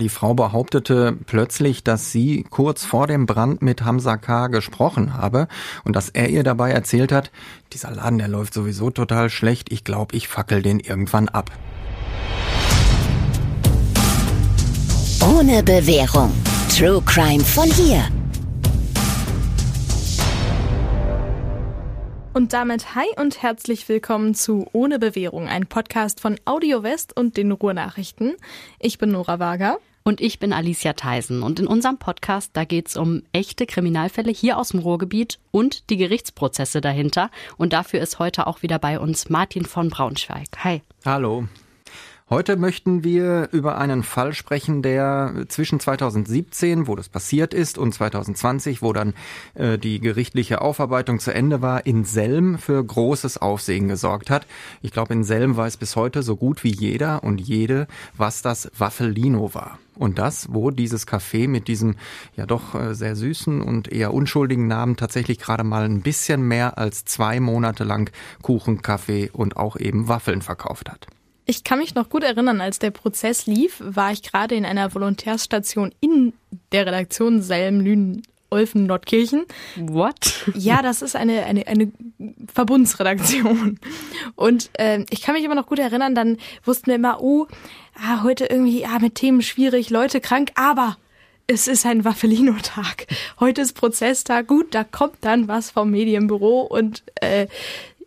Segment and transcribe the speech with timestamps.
[0.00, 4.48] Die Frau behauptete plötzlich, dass sie kurz vor dem Brand mit Hamza K.
[4.48, 5.46] gesprochen habe
[5.84, 7.30] und dass er ihr dabei erzählt hat,
[7.72, 11.52] dieser Laden, der läuft sowieso total schlecht, ich glaube, ich fackel den irgendwann ab.
[15.22, 16.32] Ohne Bewährung.
[16.76, 18.02] True Crime von hier.
[22.34, 27.36] Und damit hi und herzlich willkommen zu Ohne Bewährung, ein Podcast von Audio West und
[27.36, 28.34] den Ruhrnachrichten.
[28.80, 29.78] Ich bin Nora Wager.
[30.02, 31.44] Und ich bin Alicia Theisen.
[31.44, 35.96] Und in unserem Podcast, da geht's um echte Kriminalfälle hier aus dem Ruhrgebiet und die
[35.96, 37.30] Gerichtsprozesse dahinter.
[37.56, 40.48] Und dafür ist heute auch wieder bei uns Martin von Braunschweig.
[40.64, 40.82] Hi.
[41.04, 41.46] Hallo.
[42.30, 47.92] Heute möchten wir über einen Fall sprechen, der zwischen 2017, wo das passiert ist, und
[47.92, 49.12] 2020, wo dann
[49.52, 54.46] äh, die gerichtliche Aufarbeitung zu Ende war, in Selm für großes Aufsehen gesorgt hat.
[54.80, 58.70] Ich glaube, in Selm weiß bis heute so gut wie jeder und jede, was das
[58.78, 59.78] Waffelino war.
[59.94, 61.96] Und das, wo dieses Café mit diesem
[62.36, 66.78] ja doch äh, sehr süßen und eher unschuldigen Namen tatsächlich gerade mal ein bisschen mehr
[66.78, 71.06] als zwei Monate lang Kuchen, Kaffee und auch eben Waffeln verkauft hat.
[71.46, 74.94] Ich kann mich noch gut erinnern, als der Prozess lief, war ich gerade in einer
[74.94, 76.32] Volontärstation in
[76.72, 79.44] der Redaktion Selm, Lünen, Olfen, Nordkirchen.
[79.76, 80.50] What?
[80.54, 81.92] Ja, das ist eine, eine, eine
[82.52, 83.78] Verbundsredaktion.
[84.36, 87.46] Und äh, ich kann mich immer noch gut erinnern, dann wussten wir immer, oh,
[87.94, 90.96] ah, heute irgendwie ah, mit Themen schwierig, Leute krank, aber
[91.46, 93.06] es ist ein Waffelino-Tag.
[93.38, 94.46] Heute ist Prozesstag.
[94.46, 97.48] Gut, da kommt dann was vom Medienbüro und äh,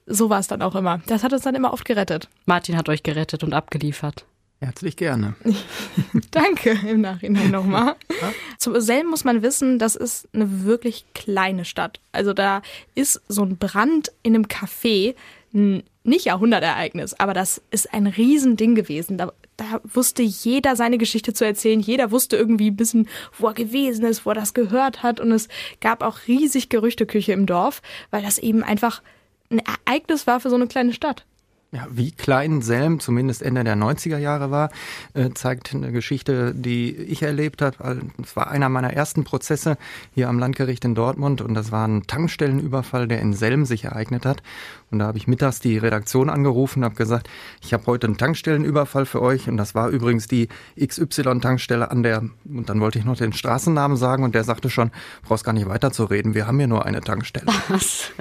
[0.07, 1.01] so war es dann auch immer.
[1.07, 2.29] Das hat uns dann immer oft gerettet.
[2.45, 4.25] Martin hat euch gerettet und abgeliefert.
[4.59, 5.35] Herzlich gerne.
[6.31, 7.95] Danke im Nachhinein nochmal.
[8.09, 8.33] Ja.
[8.57, 11.99] Zu Selm muss man wissen, das ist eine wirklich kleine Stadt.
[12.11, 12.63] Also da
[12.95, 15.13] ist so ein Brand in einem Café
[15.51, 19.17] nicht Jahrhundertereignis, aber das ist ein Riesending gewesen.
[19.17, 21.79] Da, da wusste jeder seine Geschichte zu erzählen.
[21.79, 25.19] Jeder wusste irgendwie ein bisschen, wo er gewesen ist, wo er das gehört hat.
[25.19, 25.47] Und es
[25.81, 29.01] gab auch riesig Gerüchteküche im Dorf, weil das eben einfach
[29.49, 31.25] ein Ereignis war für so eine kleine Stadt.
[31.73, 34.69] Ja, wie klein Selm zumindest Ende der 90er Jahre war,
[35.13, 38.03] äh, zeigt eine Geschichte, die ich erlebt habe.
[38.23, 39.77] Es war einer meiner ersten Prozesse
[40.15, 44.25] hier am Landgericht in Dortmund und das war ein Tankstellenüberfall, der in Selm sich ereignet
[44.25, 44.43] hat.
[44.89, 47.29] Und da habe ich mittags die Redaktion angerufen und habe gesagt,
[47.61, 50.47] ich habe heute einen Tankstellenüberfall für euch und das war übrigens die
[50.79, 54.91] XY-Tankstelle an der, und dann wollte ich noch den Straßennamen sagen und der sagte schon,
[55.23, 57.47] brauchst gar nicht weiterzureden, wir haben hier nur eine Tankstelle.
[57.67, 58.11] Was?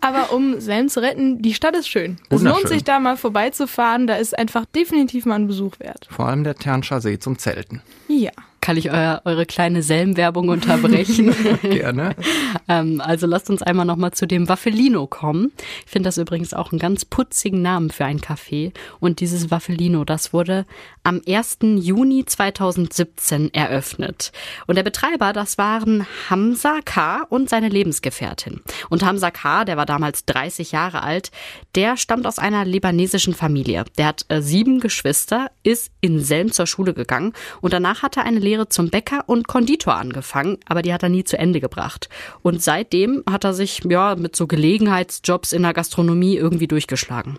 [0.00, 2.16] Aber um Selm zu retten, die Stadt ist schön.
[2.30, 6.08] Es lohnt sich da mal vorbeizufahren, da ist einfach definitiv mal ein Besuch wert.
[6.10, 7.82] Vor allem der Ternscher See zum Zelten.
[8.08, 8.32] Ja
[8.68, 11.34] kann ich euer, eure kleine Selm-Werbung unterbrechen.
[11.62, 12.14] Gerne.
[12.68, 15.52] ähm, also lasst uns einmal nochmal zu dem Waffelino kommen.
[15.86, 18.74] Ich finde das übrigens auch einen ganz putzigen Namen für ein Café.
[19.00, 20.66] Und dieses Waffelino, das wurde
[21.02, 21.60] am 1.
[21.78, 24.32] Juni 2017 eröffnet.
[24.66, 27.22] Und der Betreiber, das waren Hamza K.
[27.30, 28.60] und seine Lebensgefährtin.
[28.90, 31.30] Und Hamza K., der war damals 30 Jahre alt,
[31.74, 33.86] der stammt aus einer libanesischen Familie.
[33.96, 38.24] Der hat äh, sieben Geschwister, ist in Selm zur Schule gegangen und danach hat er
[38.24, 41.60] eine Lehre Lehre zum Bäcker und Konditor angefangen, aber die hat er nie zu Ende
[41.60, 42.08] gebracht.
[42.42, 47.38] Und seitdem hat er sich ja mit so Gelegenheitsjobs in der Gastronomie irgendwie durchgeschlagen.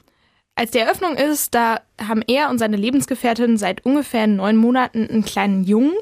[0.55, 5.23] Als die Eröffnung ist, da haben er und seine Lebensgefährtin seit ungefähr neun Monaten einen
[5.23, 5.93] kleinen Jungen.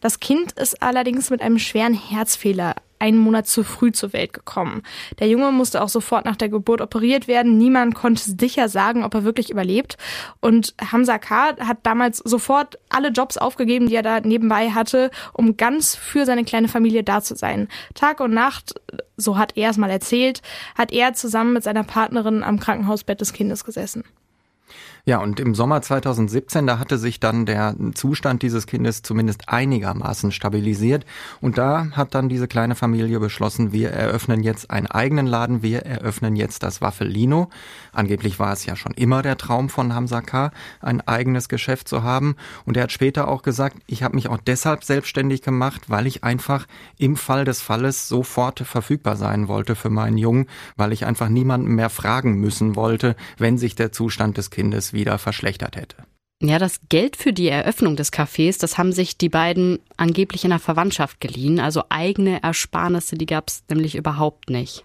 [0.00, 4.82] Das Kind ist allerdings mit einem schweren Herzfehler einen Monat zu früh zur Welt gekommen.
[5.18, 7.58] Der Junge musste auch sofort nach der Geburt operiert werden.
[7.58, 9.98] Niemand konnte sicher sagen, ob er wirklich überlebt.
[10.40, 11.56] Und Hamza K.
[11.58, 16.44] hat damals sofort alle Jobs aufgegeben, die er da nebenbei hatte, um ganz für seine
[16.44, 17.68] kleine Familie da zu sein.
[17.94, 18.80] Tag und Nacht,
[19.18, 20.40] so hat er es mal erzählt,
[20.74, 24.04] hat er zusammen mit seiner Partnerin am Krankenhausbett des Kindes gesessen.
[25.06, 30.32] Ja, und im Sommer 2017, da hatte sich dann der Zustand dieses Kindes zumindest einigermaßen
[30.32, 31.04] stabilisiert.
[31.42, 35.84] Und da hat dann diese kleine Familie beschlossen, wir eröffnen jetzt einen eigenen Laden, wir
[35.84, 37.50] eröffnen jetzt das Waffelino.
[37.92, 42.02] Angeblich war es ja schon immer der Traum von Hamza K., ein eigenes Geschäft zu
[42.02, 42.36] haben.
[42.64, 46.24] Und er hat später auch gesagt, ich habe mich auch deshalb selbstständig gemacht, weil ich
[46.24, 46.66] einfach
[46.96, 50.46] im Fall des Falles sofort verfügbar sein wollte für meinen Jungen,
[50.76, 55.18] weil ich einfach niemanden mehr fragen müssen wollte, wenn sich der Zustand des Kindes wieder
[55.18, 55.96] verschlechtert hätte.
[56.42, 60.50] Ja, das Geld für die Eröffnung des Cafés, das haben sich die beiden angeblich in
[60.50, 61.60] der Verwandtschaft geliehen.
[61.60, 64.84] Also eigene Ersparnisse, die gab es nämlich überhaupt nicht.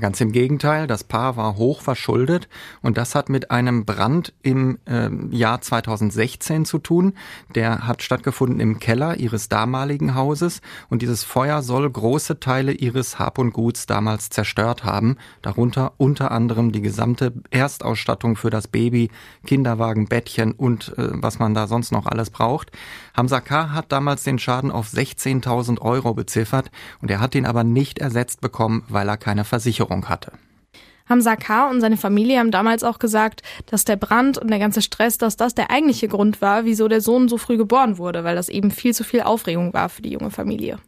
[0.00, 2.48] Ganz im Gegenteil, das Paar war hoch verschuldet
[2.82, 7.14] und das hat mit einem Brand im äh, Jahr 2016 zu tun.
[7.56, 13.18] Der hat stattgefunden im Keller ihres damaligen Hauses und dieses Feuer soll große Teile ihres
[13.18, 19.10] Hab und Guts damals zerstört haben, darunter unter anderem die gesamte Erstausstattung für das Baby,
[19.46, 22.70] Kinderwagen, Bettchen und äh, was man da sonst noch alles braucht.
[23.16, 23.70] Hamza K.
[23.70, 26.70] hat damals den Schaden auf 16.000 Euro beziffert
[27.02, 30.32] und er hat ihn aber nicht ersetzt bekommen, weil er keine Versicherung hatte.
[31.08, 31.70] Hamza K.
[31.70, 35.36] und seine Familie haben damals auch gesagt, dass der Brand und der ganze Stress, dass
[35.36, 38.70] das der eigentliche Grund war, wieso der Sohn so früh geboren wurde, weil das eben
[38.70, 40.78] viel zu viel Aufregung war für die junge Familie.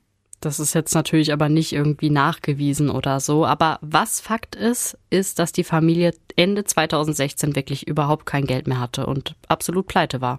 [0.41, 3.45] Das ist jetzt natürlich aber nicht irgendwie nachgewiesen oder so.
[3.45, 8.81] Aber was Fakt ist, ist, dass die Familie Ende 2016 wirklich überhaupt kein Geld mehr
[8.81, 10.39] hatte und absolut pleite war.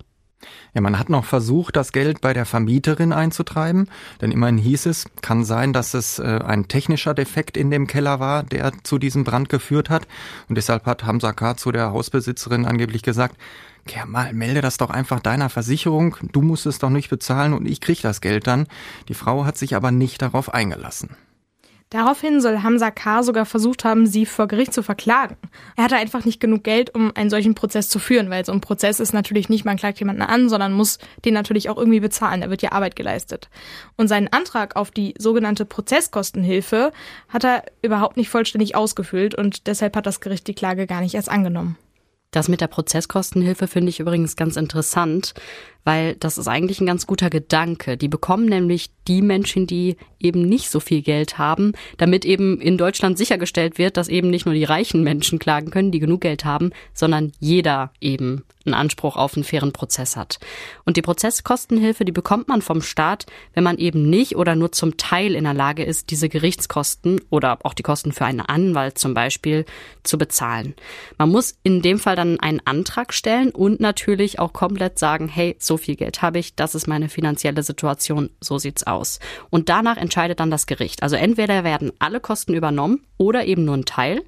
[0.73, 3.89] Ja, man hat noch versucht, das Geld bei der Vermieterin einzutreiben,
[4.21, 8.19] denn immerhin hieß es, kann sein, dass es äh, ein technischer Defekt in dem Keller
[8.19, 10.07] war, der zu diesem Brand geführt hat.
[10.49, 11.57] Und deshalb hat Hamza K.
[11.57, 13.37] zu der Hausbesitzerin angeblich gesagt,
[13.87, 17.67] Kehr mal, melde das doch einfach deiner Versicherung, du musst es doch nicht bezahlen und
[17.67, 18.67] ich krieg das Geld dann.
[19.07, 21.17] Die Frau hat sich aber nicht darauf eingelassen.
[21.91, 23.21] Daraufhin soll Hamza K.
[23.21, 25.35] sogar versucht haben, sie vor Gericht zu verklagen.
[25.75, 28.61] Er hatte einfach nicht genug Geld, um einen solchen Prozess zu führen, weil so ein
[28.61, 32.39] Prozess ist natürlich nicht, man klagt jemanden an, sondern muss den natürlich auch irgendwie bezahlen.
[32.39, 33.49] Da wird ja Arbeit geleistet.
[33.97, 36.93] Und seinen Antrag auf die sogenannte Prozesskostenhilfe
[37.27, 41.15] hat er überhaupt nicht vollständig ausgefüllt und deshalb hat das Gericht die Klage gar nicht
[41.15, 41.77] erst angenommen.
[42.31, 45.33] Das mit der Prozesskostenhilfe finde ich übrigens ganz interessant,
[45.83, 47.97] weil das ist eigentlich ein ganz guter Gedanke.
[47.97, 52.77] Die bekommen nämlich die Menschen, die eben nicht so viel Geld haben, damit eben in
[52.77, 56.45] Deutschland sichergestellt wird, dass eben nicht nur die reichen Menschen klagen können, die genug Geld
[56.45, 60.39] haben, sondern jeder eben einen Anspruch auf einen fairen Prozess hat.
[60.85, 64.97] Und die Prozesskostenhilfe, die bekommt man vom Staat, wenn man eben nicht oder nur zum
[64.97, 69.15] Teil in der Lage ist, diese Gerichtskosten oder auch die Kosten für einen Anwalt zum
[69.15, 69.65] Beispiel
[70.03, 70.75] zu bezahlen.
[71.17, 75.55] Man muss in dem Fall dann einen Antrag stellen und natürlich auch komplett sagen, hey,
[75.59, 79.19] so viel Geld habe ich, das ist meine finanzielle Situation, so sieht's aus.
[79.49, 81.03] Und danach entscheidet dann das Gericht.
[81.03, 84.21] Also entweder werden alle Kosten übernommen oder eben nur ein Teil.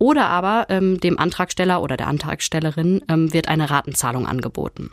[0.00, 4.92] Oder aber ähm, dem Antragsteller oder der Antragstellerin ähm, wird eine Ratenzahlung angeboten.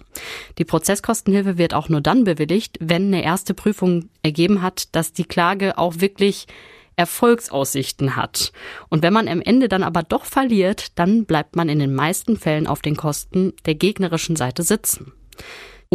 [0.58, 5.26] Die Prozesskostenhilfe wird auch nur dann bewilligt, wenn eine erste Prüfung ergeben hat, dass die
[5.26, 6.48] Klage auch wirklich
[6.96, 8.52] Erfolgsaussichten hat.
[8.90, 12.38] Und wenn man am Ende dann aber doch verliert, dann bleibt man in den meisten
[12.38, 15.12] Fällen auf den Kosten der gegnerischen Seite sitzen.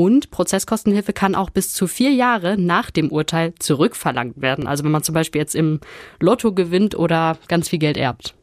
[0.00, 4.66] Und Prozesskostenhilfe kann auch bis zu vier Jahre nach dem Urteil zurückverlangt werden.
[4.66, 5.78] Also wenn man zum Beispiel jetzt im
[6.20, 8.34] Lotto gewinnt oder ganz viel Geld erbt.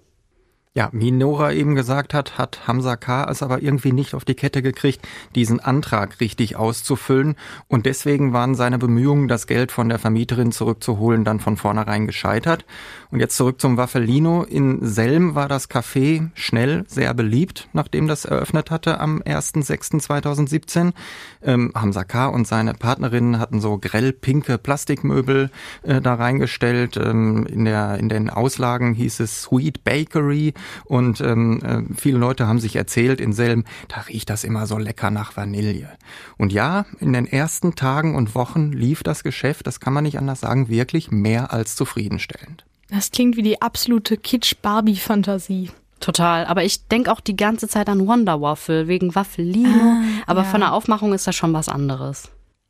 [0.77, 3.27] Ja, wie Nora eben gesagt hat, hat Hamza K.
[3.31, 7.35] es aber irgendwie nicht auf die Kette gekriegt, diesen Antrag richtig auszufüllen.
[7.67, 12.63] Und deswegen waren seine Bemühungen, das Geld von der Vermieterin zurückzuholen, dann von vornherein gescheitert.
[13.09, 14.43] Und jetzt zurück zum Waffelino.
[14.43, 20.93] In Selm war das Café schnell sehr beliebt, nachdem das eröffnet hatte am 1.6.2017.
[21.41, 22.27] Ähm, Hamza K.
[22.27, 25.49] und seine Partnerin hatten so grell pinke Plastikmöbel
[25.81, 26.97] äh, da reingestellt.
[26.97, 30.53] Ähm, in, der, in den Auslagen hieß es Sweet Bakery.
[30.85, 34.77] Und ähm, äh, viele Leute haben sich erzählt in Selm, da riecht das immer so
[34.77, 35.89] lecker nach Vanille.
[36.37, 40.17] Und ja, in den ersten Tagen und Wochen lief das Geschäft, das kann man nicht
[40.17, 42.65] anders sagen, wirklich mehr als zufriedenstellend.
[42.89, 45.71] Das klingt wie die absolute Kitsch-Barbie-Fantasie.
[45.99, 50.43] Total, aber ich denke auch die ganze Zeit an Wonder Waffle wegen Waffelino, ah, aber
[50.43, 50.47] ja.
[50.47, 52.29] von der Aufmachung ist das schon was anderes.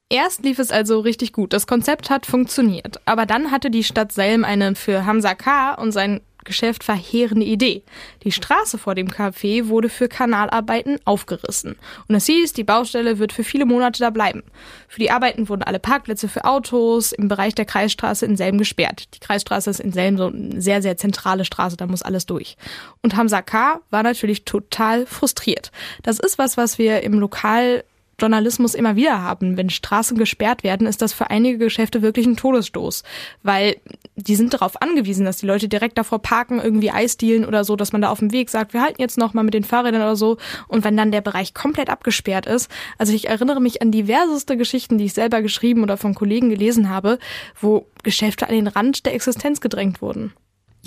[0.09, 1.51] Erst lief es also richtig gut.
[1.51, 3.01] Das Konzept hat funktioniert.
[3.05, 5.73] Aber dann hatte die Stadt Selm eine für Hamza K.
[5.73, 7.83] und sein Geschäft verheerende Idee.
[8.23, 11.75] Die Straße vor dem Café wurde für Kanalarbeiten aufgerissen.
[12.07, 14.41] Und es hieß, die Baustelle wird für viele Monate da bleiben.
[14.87, 19.13] Für die Arbeiten wurden alle Parkplätze für Autos im Bereich der Kreisstraße in Selm gesperrt.
[19.13, 22.57] Die Kreisstraße ist in Selm so eine sehr, sehr zentrale Straße, da muss alles durch.
[23.03, 23.81] Und Hamza K.
[23.91, 25.71] war natürlich total frustriert.
[26.01, 27.83] Das ist was, was wir im Lokal
[28.19, 29.57] Journalismus immer wieder haben.
[29.57, 33.03] Wenn Straßen gesperrt werden, ist das für einige Geschäfte wirklich ein Todesstoß,
[33.43, 33.77] weil
[34.15, 37.75] die sind darauf angewiesen, dass die Leute direkt davor parken, irgendwie Eis dealen oder so,
[37.75, 40.01] dass man da auf dem Weg sagt, wir halten jetzt noch mal mit den Fahrrädern
[40.01, 40.37] oder so.
[40.67, 44.97] Und wenn dann der Bereich komplett abgesperrt ist, also ich erinnere mich an diverseste Geschichten,
[44.97, 47.19] die ich selber geschrieben oder von Kollegen gelesen habe,
[47.59, 50.33] wo Geschäfte an den Rand der Existenz gedrängt wurden.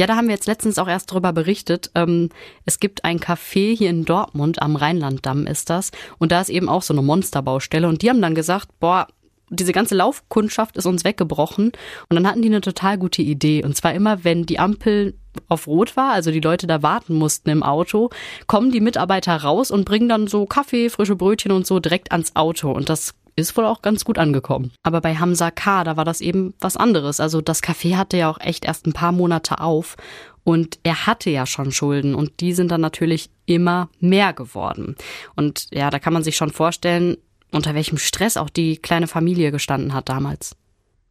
[0.01, 1.91] Ja, da haben wir jetzt letztens auch erst drüber berichtet.
[1.95, 2.31] Ähm,
[2.65, 5.91] es gibt ein Café hier in Dortmund, am Rheinlanddamm ist das.
[6.17, 7.87] Und da ist eben auch so eine Monsterbaustelle.
[7.87, 9.09] Und die haben dann gesagt, boah,
[9.51, 11.73] diese ganze Laufkundschaft ist uns weggebrochen.
[12.09, 13.63] Und dann hatten die eine total gute Idee.
[13.63, 17.51] Und zwar immer, wenn die Ampel auf Rot war, also die Leute da warten mussten
[17.51, 18.09] im Auto,
[18.47, 22.37] kommen die Mitarbeiter raus und bringen dann so Kaffee, frische Brötchen und so direkt ans
[22.37, 22.73] Auto.
[22.73, 24.73] Und das ist wohl auch ganz gut angekommen.
[24.83, 27.21] Aber bei Hamza K., da war das eben was anderes.
[27.21, 29.97] Also das Café hatte ja auch echt erst ein paar Monate auf
[30.45, 34.97] und er hatte ja schon Schulden und die sind dann natürlich immer mehr geworden.
[35.37, 37.17] Und ja, da kann man sich schon vorstellen,
[37.53, 40.57] unter welchem Stress auch die kleine Familie gestanden hat damals.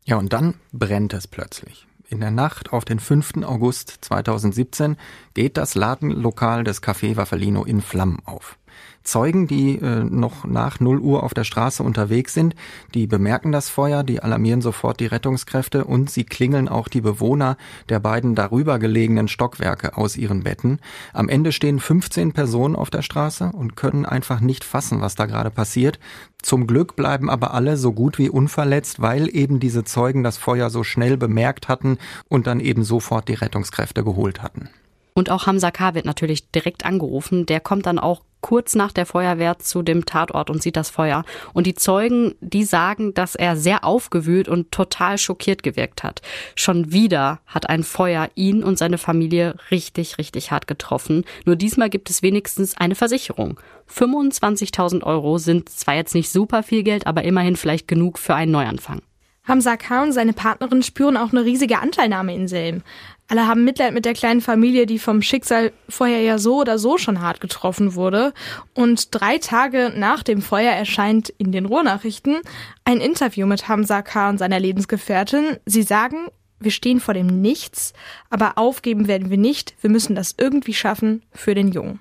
[0.05, 1.85] Ja, und dann brennt es plötzlich.
[2.09, 3.43] In der Nacht auf den 5.
[3.43, 4.97] August 2017
[5.35, 8.57] geht das Ladenlokal des Café Waffelino in Flammen auf.
[9.03, 12.55] Zeugen, die äh, noch nach 0 Uhr auf der Straße unterwegs sind,
[12.93, 17.57] die bemerken das Feuer, die alarmieren sofort die Rettungskräfte und sie klingeln auch die Bewohner
[17.89, 20.79] der beiden darüber gelegenen Stockwerke aus ihren Betten.
[21.13, 25.25] Am Ende stehen 15 Personen auf der Straße und können einfach nicht fassen, was da
[25.25, 25.99] gerade passiert.
[26.41, 30.69] Zum Glück bleiben aber alle so gut wie unverletzt, weil eben diese Zeugen das Feuer
[30.69, 34.69] so schnell bemerkt hatten und dann eben sofort die Rettungskräfte geholt hatten.
[35.13, 35.95] Und auch Hamza K.
[35.95, 37.45] wird natürlich direkt angerufen.
[37.45, 41.23] Der kommt dann auch kurz nach der Feuerwehr zu dem Tatort und sieht das Feuer.
[41.53, 46.21] Und die Zeugen, die sagen, dass er sehr aufgewühlt und total schockiert gewirkt hat.
[46.55, 51.25] Schon wieder hat ein Feuer ihn und seine Familie richtig, richtig hart getroffen.
[51.45, 53.59] Nur diesmal gibt es wenigstens eine Versicherung.
[53.93, 58.51] 25.000 Euro sind zwar jetzt nicht super viel Geld, aber immerhin vielleicht genug für einen
[58.51, 59.01] Neuanfang.
[59.49, 60.03] Hamza K.
[60.03, 62.83] und seine Partnerin spüren auch eine riesige Anteilnahme in Selm.
[63.27, 66.97] Alle haben Mitleid mit der kleinen Familie, die vom Schicksal vorher ja so oder so
[66.97, 68.33] schon hart getroffen wurde.
[68.73, 72.37] Und drei Tage nach dem Feuer erscheint in den Ruhrnachrichten
[72.85, 74.29] ein Interview mit Hamza K.
[74.29, 75.57] und seiner Lebensgefährtin.
[75.65, 76.27] Sie sagen,
[76.59, 77.93] wir stehen vor dem Nichts,
[78.29, 79.75] aber aufgeben werden wir nicht.
[79.81, 81.99] Wir müssen das irgendwie schaffen für den Jungen.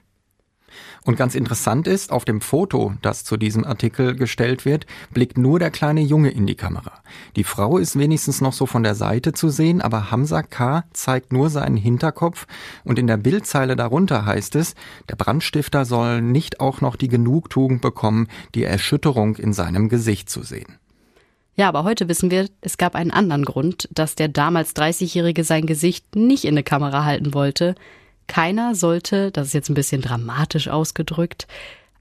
[1.04, 5.58] Und ganz interessant ist, auf dem Foto, das zu diesem Artikel gestellt wird, blickt nur
[5.58, 6.92] der kleine Junge in die Kamera.
[7.36, 10.84] Die Frau ist wenigstens noch so von der Seite zu sehen, aber Hamza K.
[10.92, 12.46] zeigt nur seinen Hinterkopf
[12.84, 14.74] und in der Bildzeile darunter heißt es,
[15.08, 20.42] der Brandstifter soll nicht auch noch die Genugtuung bekommen, die Erschütterung in seinem Gesicht zu
[20.42, 20.78] sehen.
[21.58, 25.66] Ja, aber heute wissen wir, es gab einen anderen Grund, dass der damals 30-Jährige sein
[25.66, 27.74] Gesicht nicht in eine Kamera halten wollte.
[28.28, 31.48] Keiner sollte, das ist jetzt ein bisschen dramatisch ausgedrückt,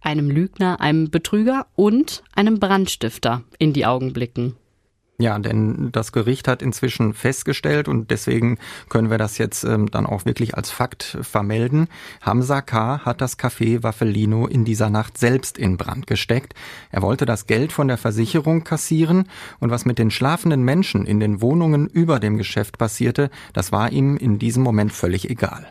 [0.01, 4.55] einem Lügner, einem Betrüger und einem Brandstifter in die Augen blicken.
[5.19, 10.05] Ja, denn das Gericht hat inzwischen festgestellt und deswegen können wir das jetzt ähm, dann
[10.05, 11.87] auch wirklich als Fakt vermelden.
[12.21, 12.99] Hamza K.
[13.03, 16.53] hat das Café Waffelino in dieser Nacht selbst in Brand gesteckt.
[16.91, 19.27] Er wollte das Geld von der Versicherung kassieren
[19.59, 23.91] und was mit den schlafenden Menschen in den Wohnungen über dem Geschäft passierte, das war
[23.91, 25.67] ihm in diesem Moment völlig egal.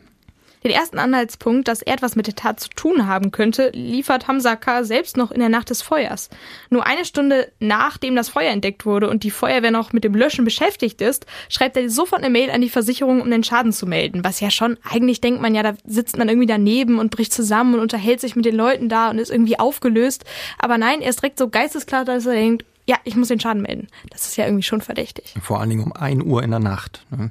[0.67, 4.57] Den ersten Anhaltspunkt, dass er etwas mit der Tat zu tun haben könnte, liefert Hamza
[4.57, 4.83] K.
[4.83, 6.29] selbst noch in der Nacht des Feuers.
[6.71, 10.45] Nur eine Stunde nachdem das Feuer entdeckt wurde und die Feuerwehr noch mit dem Löschen
[10.45, 14.25] beschäftigt ist, schreibt er sofort eine Mail an die Versicherung, um den Schaden zu melden.
[14.25, 17.75] Was ja schon, eigentlich denkt man ja, da sitzt man irgendwie daneben und bricht zusammen
[17.75, 20.25] und unterhält sich mit den Leuten da und ist irgendwie aufgelöst.
[20.59, 23.63] Aber nein, er ist direkt so geistesklar, dass er denkt, ja, ich muss den Schaden
[23.63, 23.87] melden.
[24.11, 25.33] Das ist ja irgendwie schon verdächtig.
[25.41, 27.07] Vor allen Dingen um ein Uhr in der Nacht.
[27.11, 27.31] Ne?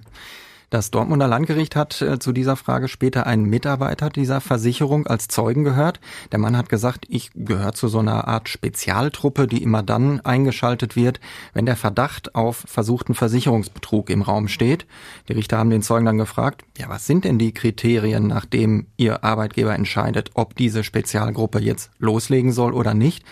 [0.75, 5.63] Das Dortmunder Landgericht hat äh, zu dieser Frage später einen Mitarbeiter dieser Versicherung als Zeugen
[5.63, 6.01] gehört.
[6.33, 10.97] Der Mann hat gesagt, ich gehöre zu so einer Art Spezialtruppe, die immer dann eingeschaltet
[10.97, 11.21] wird,
[11.53, 14.85] wenn der Verdacht auf versuchten Versicherungsbetrug im Raum steht.
[15.29, 19.23] Die Richter haben den Zeugen dann gefragt, ja, was sind denn die Kriterien, nachdem ihr
[19.23, 23.23] Arbeitgeber entscheidet, ob diese Spezialgruppe jetzt loslegen soll oder nicht?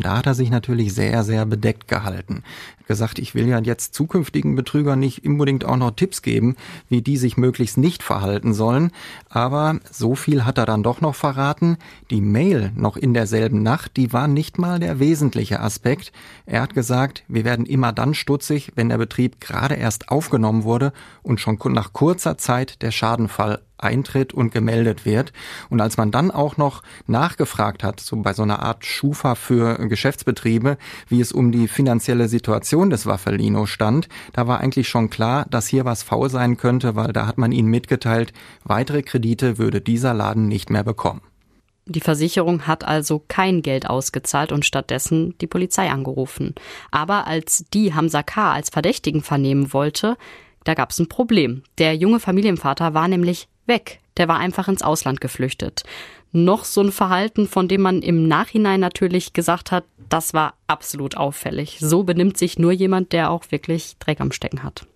[0.00, 2.42] Und da hat er sich natürlich sehr, sehr bedeckt gehalten.
[2.86, 6.56] Gesagt, ich will ja jetzt zukünftigen Betrügern nicht unbedingt auch noch Tipps geben,
[6.88, 8.92] wie die sich möglichst nicht verhalten sollen.
[9.28, 11.76] Aber so viel hat er dann doch noch verraten.
[12.10, 16.12] Die Mail noch in derselben Nacht, die war nicht mal der wesentliche Aspekt.
[16.46, 20.94] Er hat gesagt, wir werden immer dann stutzig, wenn der Betrieb gerade erst aufgenommen wurde
[21.22, 25.32] und schon nach kurzer Zeit der Schadenfall eintritt und gemeldet wird.
[25.68, 29.76] Und als man dann auch noch nachgefragt hat, so bei so einer Art Schufa für
[29.88, 35.46] Geschäftsbetriebe, wie es um die finanzielle Situation des Waffelino stand, da war eigentlich schon klar,
[35.50, 38.32] dass hier was faul sein könnte, weil da hat man ihnen mitgeteilt,
[38.64, 41.22] weitere Kredite würde dieser Laden nicht mehr bekommen.
[41.86, 46.54] Die Versicherung hat also kein Geld ausgezahlt und stattdessen die Polizei angerufen.
[46.92, 48.52] Aber als die Hamza K.
[48.52, 50.16] als Verdächtigen vernehmen wollte,
[50.62, 51.62] da gab es ein Problem.
[51.78, 54.00] Der junge Familienvater war nämlich weg.
[54.18, 55.84] Der war einfach ins Ausland geflüchtet.
[56.32, 61.16] Noch so ein Verhalten, von dem man im Nachhinein natürlich gesagt hat, das war absolut
[61.16, 61.78] auffällig.
[61.80, 64.86] So benimmt sich nur jemand, der auch wirklich Dreck am Stecken hat.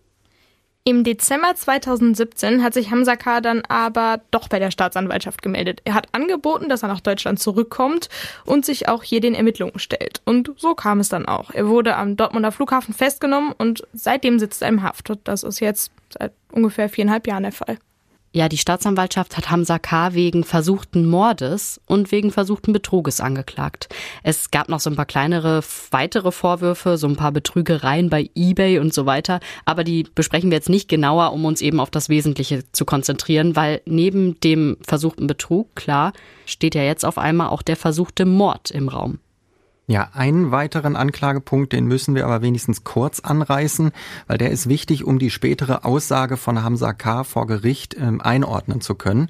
[0.86, 3.40] Im Dezember 2017 hat sich Hamza K.
[3.40, 5.80] dann aber doch bei der Staatsanwaltschaft gemeldet.
[5.84, 8.10] Er hat angeboten, dass er nach Deutschland zurückkommt
[8.44, 10.20] und sich auch hier den Ermittlungen stellt.
[10.26, 11.50] Und so kam es dann auch.
[11.52, 15.10] Er wurde am Dortmunder Flughafen festgenommen und seitdem sitzt er im Haft.
[15.24, 17.78] Das ist jetzt seit ungefähr viereinhalb Jahren der Fall.
[18.36, 20.12] Ja, die Staatsanwaltschaft hat Hamza K.
[20.12, 23.88] wegen versuchten Mordes und wegen versuchten Betruges angeklagt.
[24.24, 25.62] Es gab noch so ein paar kleinere
[25.92, 30.56] weitere Vorwürfe, so ein paar Betrügereien bei eBay und so weiter, aber die besprechen wir
[30.56, 35.28] jetzt nicht genauer, um uns eben auf das Wesentliche zu konzentrieren, weil neben dem versuchten
[35.28, 36.12] Betrug, klar,
[36.44, 39.20] steht ja jetzt auf einmal auch der versuchte Mord im Raum.
[39.86, 43.92] Ja, einen weiteren Anklagepunkt, den müssen wir aber wenigstens kurz anreißen,
[44.26, 47.22] weil der ist wichtig, um die spätere Aussage von Hamza K.
[47.22, 49.28] vor Gericht äh, einordnen zu können.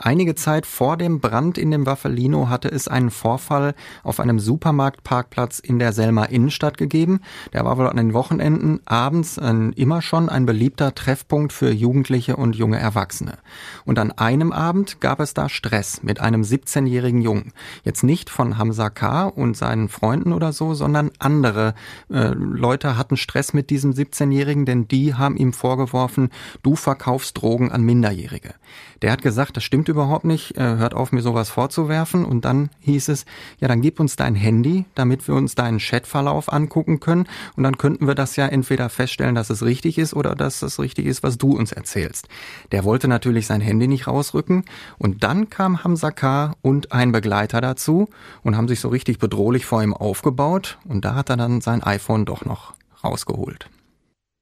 [0.00, 3.74] Einige Zeit vor dem Brand in dem Waffelino hatte es einen Vorfall
[4.04, 7.20] auf einem Supermarktparkplatz in der Selmer Innenstadt gegeben.
[7.52, 12.36] Der war wohl an den Wochenenden abends ein, immer schon ein beliebter Treffpunkt für Jugendliche
[12.36, 13.38] und junge Erwachsene.
[13.84, 17.52] Und an einem Abend gab es da Stress mit einem 17-jährigen Jungen.
[17.82, 19.24] Jetzt nicht von Hamza K.
[19.24, 21.74] und seinen Freunden oder so, sondern andere
[22.08, 26.28] äh, Leute hatten Stress mit diesem 17-jährigen, denn die haben ihm vorgeworfen,
[26.62, 28.54] du verkaufst Drogen an Minderjährige.
[29.02, 32.24] Der hat gesagt, das stimmt überhaupt nicht, äh, hört auf, mir sowas vorzuwerfen.
[32.24, 33.24] Und dann hieß es,
[33.60, 37.26] ja, dann gib uns dein Handy, damit wir uns deinen Chatverlauf angucken können.
[37.56, 40.78] Und dann könnten wir das ja entweder feststellen, dass es richtig ist oder dass es
[40.78, 42.28] richtig ist, was du uns erzählst.
[42.72, 44.64] Der wollte natürlich sein Handy nicht rausrücken.
[44.98, 46.54] Und dann kam Hamza K.
[46.60, 48.08] und ein Begleiter dazu
[48.42, 50.78] und haben sich so richtig bedrohlich vor ihm aufgebaut.
[50.86, 53.70] Und da hat er dann sein iPhone doch noch rausgeholt.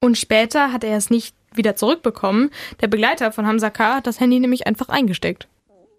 [0.01, 2.51] Und später hat er es nicht wieder zurückbekommen.
[2.81, 3.97] Der Begleiter von Hamza K.
[3.97, 5.49] hat das Handy nämlich einfach eingesteckt.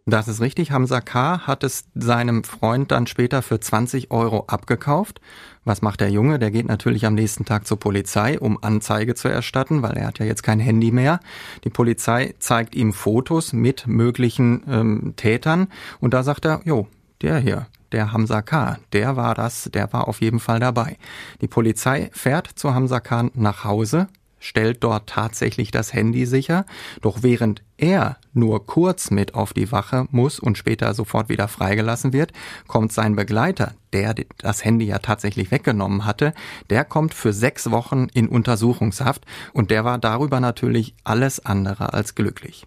[0.09, 0.71] Das ist richtig.
[0.71, 1.45] Hamza K.
[1.47, 5.19] hat es seinem Freund dann später für 20 Euro abgekauft.
[5.65, 6.39] Was macht der Junge?
[6.39, 10.19] Der geht natürlich am nächsten Tag zur Polizei, um Anzeige zu erstatten, weil er hat
[10.19, 11.19] ja jetzt kein Handy mehr.
[11.65, 15.67] Die Polizei zeigt ihm Fotos mit möglichen ähm, Tätern
[15.99, 16.87] und da sagt er, jo,
[17.21, 20.97] der hier, der Hamza K., der war das, der war auf jeden Fall dabei.
[21.41, 23.29] Die Polizei fährt zu Hamza K.
[23.33, 24.07] nach Hause,
[24.39, 26.65] stellt dort tatsächlich das Handy sicher,
[27.01, 32.13] doch während er nur kurz mit auf die Wache muss und später sofort wieder freigelassen
[32.13, 32.33] wird,
[32.67, 36.33] kommt sein Begleiter, der das Handy ja tatsächlich weggenommen hatte,
[36.69, 42.15] der kommt für sechs Wochen in Untersuchungshaft und der war darüber natürlich alles andere als
[42.15, 42.65] glücklich.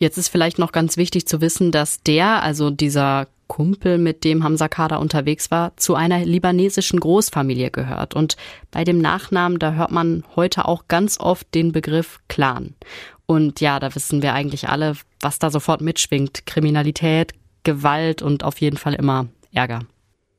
[0.00, 4.44] Jetzt ist vielleicht noch ganz wichtig zu wissen, dass der, also dieser Kumpel, mit dem
[4.44, 8.14] Hamza Kader unterwegs war, zu einer libanesischen Großfamilie gehört.
[8.14, 8.38] Und
[8.70, 12.74] bei dem Nachnamen, da hört man heute auch ganz oft den Begriff Clan.
[13.26, 16.46] Und ja, da wissen wir eigentlich alle, was da sofort mitschwingt.
[16.46, 19.80] Kriminalität, Gewalt und auf jeden Fall immer Ärger.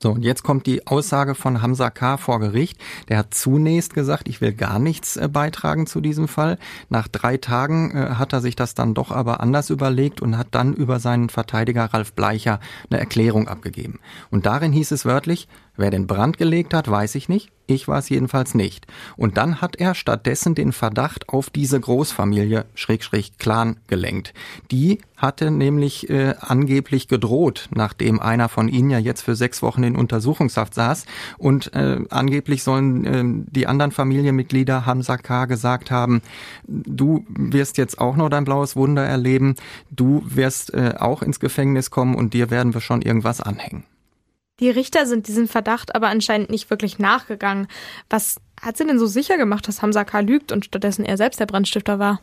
[0.04, 2.18] So, und jetzt kommt die Aussage von Hamza K.
[2.18, 2.78] vor Gericht.
[3.08, 6.58] Der hat zunächst gesagt, ich will gar nichts äh, beitragen zu diesem Fall.
[6.90, 10.48] Nach drei Tagen äh, hat er sich das dann doch aber anders überlegt und hat
[10.52, 14.02] dann über seinen Verteidiger Ralf Bleicher eine Erklärung abgegeben.
[14.30, 17.50] Und darin hieß es wörtlich, wer den Brand gelegt hat, weiß ich nicht.
[17.66, 18.88] Ich war es jedenfalls nicht.
[19.16, 24.34] Und dann hat er stattdessen den Verdacht auf diese Großfamilie Schrägstrich Clan gelenkt.
[24.70, 29.84] Die hatte nämlich äh, angeblich gedroht, nachdem einer von ihnen ja jetzt für sechs Wochen
[29.84, 31.06] in Untersuchungshaft saß.
[31.38, 35.46] Und äh, angeblich sollen äh, die anderen Familienmitglieder Hamza K.
[35.46, 36.22] gesagt haben,
[36.68, 39.56] du wirst jetzt auch noch dein blaues Wunder erleben,
[39.90, 43.86] du wirst äh, auch ins Gefängnis kommen und dir werden wir schon irgendwas anhängen.
[44.60, 47.68] Die Richter sind diesem Verdacht aber anscheinend nicht wirklich nachgegangen.
[48.10, 50.20] Was hat sie denn so sicher gemacht, dass Hamza K.
[50.20, 52.22] lügt und stattdessen er selbst der Brandstifter war?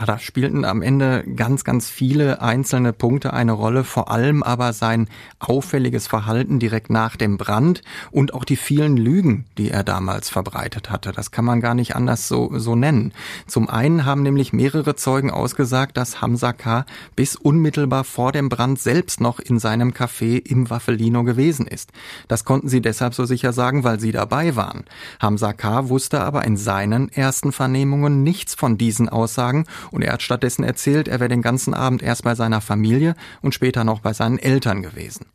[0.00, 4.72] Ah, da spielten am Ende ganz, ganz viele einzelne Punkte eine Rolle, vor allem aber
[4.72, 5.08] sein
[5.40, 7.82] auffälliges Verhalten direkt nach dem Brand
[8.12, 11.10] und auch die vielen Lügen, die er damals verbreitet hatte.
[11.10, 13.12] Das kann man gar nicht anders so, so nennen.
[13.48, 16.86] Zum einen haben nämlich mehrere Zeugen ausgesagt, dass Hamza K.
[17.16, 21.90] bis unmittelbar vor dem Brand selbst noch in seinem Café im Waffelino gewesen ist.
[22.28, 24.84] Das konnten sie deshalb so sicher sagen, weil sie dabei waren.
[25.18, 25.88] Hamza K.
[25.88, 31.08] wusste aber in seinen ersten Vernehmungen nichts von diesen Aussagen und er hat stattdessen erzählt,
[31.08, 34.82] er wäre den ganzen Abend erst bei seiner Familie und später noch bei seinen Eltern
[34.82, 35.26] gewesen.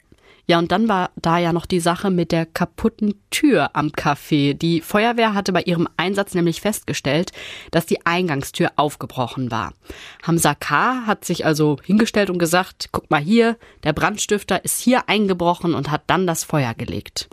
[0.45, 4.53] Ja, und dann war da ja noch die Sache mit der kaputten Tür am Café.
[4.53, 7.31] Die Feuerwehr hatte bei ihrem Einsatz nämlich festgestellt,
[7.71, 9.73] dass die Eingangstür aufgebrochen war.
[10.21, 11.05] Hamza K.
[11.07, 15.89] hat sich also hingestellt und gesagt, guck mal hier, der Brandstifter ist hier eingebrochen und
[15.89, 17.29] hat dann das Feuer gelegt.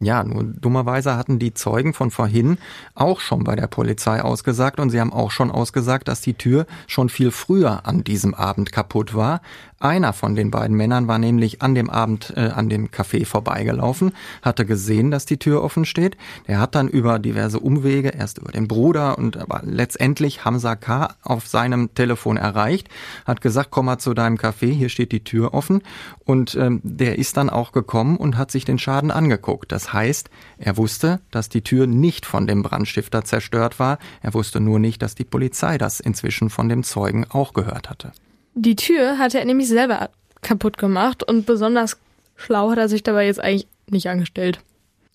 [0.00, 2.58] Ja, nur dummerweise hatten die Zeugen von vorhin
[2.94, 6.66] auch schon bei der Polizei ausgesagt und sie haben auch schon ausgesagt, dass die Tür
[6.86, 9.40] schon viel früher an diesem Abend kaputt war.
[9.80, 14.12] Einer von den beiden Männern war nämlich an dem Abend äh, an dem Café vorbeigelaufen,
[14.42, 16.16] hatte gesehen, dass die Tür offen steht.
[16.48, 21.14] Der hat dann über diverse Umwege, erst über den Bruder und aber letztendlich Hamza K.
[21.22, 22.88] auf seinem Telefon erreicht,
[23.24, 25.82] hat gesagt, komm mal zu deinem Café, hier steht die Tür offen.
[26.24, 29.70] Und ähm, der ist dann auch gekommen und hat sich den Schaden angeguckt.
[29.70, 33.98] Das Heißt, er wusste, dass die Tür nicht von dem Brandstifter zerstört war.
[34.22, 38.12] Er wusste nur nicht, dass die Polizei das inzwischen von dem Zeugen auch gehört hatte.
[38.54, 40.10] Die Tür hatte er nämlich selber
[40.42, 41.98] kaputt gemacht und besonders
[42.36, 44.60] schlau hat er sich dabei jetzt eigentlich nicht angestellt.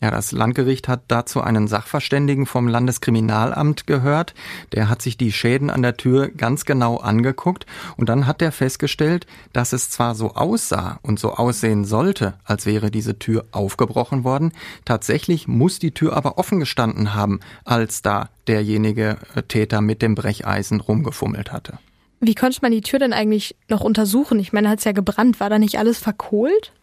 [0.04, 4.34] Ja, das Landgericht hat dazu einen Sachverständigen vom Landeskriminalamt gehört.
[4.74, 8.52] Der hat sich die Schäden an der Tür ganz genau angeguckt und dann hat er
[8.52, 14.26] festgestellt, dass es zwar so aussah und so aussehen sollte, als wäre diese Tür aufgebrochen
[14.26, 14.52] worden,
[14.84, 20.16] tatsächlich muss die Tür aber offen gestanden haben, als da derjenige äh, Täter mit dem
[20.16, 21.80] Brecheisen rumgefummelt hatte.
[22.20, 24.38] Wie konnte man die Tür denn eigentlich noch untersuchen?
[24.42, 25.40] Ich meine, hat es ja gebrannt.
[25.40, 26.74] War da nicht alles verkohlt?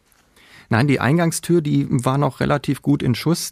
[0.72, 3.50] Nein, die Eingangstür, die war noch relativ gut in Schuss.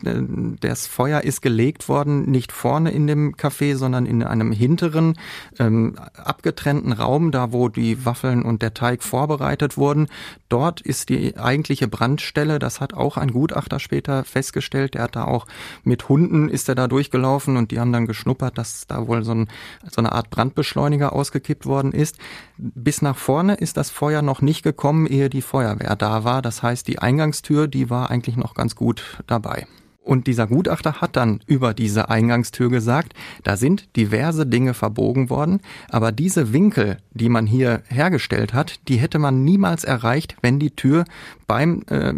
[0.61, 5.19] Das Feuer ist gelegt worden, nicht vorne in dem Café, sondern in einem hinteren,
[5.59, 10.07] ähm, abgetrennten Raum, da wo die Waffeln und der Teig vorbereitet wurden.
[10.49, 12.61] Dort ist die eigentliche Brandstelle.
[12.61, 14.95] Das hat auch ein Gutachter später festgestellt.
[14.95, 15.47] Der hat da auch
[15.83, 19.33] mit Hunden ist er da durchgelaufen und die haben dann geschnuppert, dass da wohl so,
[19.33, 19.49] ein,
[19.91, 22.17] so eine Art Brandbeschleuniger ausgekippt worden ist.
[22.59, 26.43] Bis nach vorne ist das Feuer noch nicht gekommen, ehe die Feuerwehr da war.
[26.43, 29.67] Das heißt, die Eingangstür, die war eigentlich noch ganz gut dabei.
[30.03, 35.61] Und dieser Gutachter hat dann über diese Eingangstür gesagt, da sind diverse Dinge verbogen worden,
[35.89, 40.71] aber diese Winkel, die man hier hergestellt hat, die hätte man niemals erreicht, wenn die
[40.71, 41.05] Tür
[41.47, 42.13] beim äh,